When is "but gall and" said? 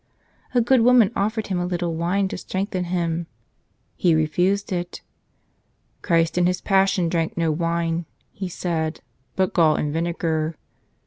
9.35-9.93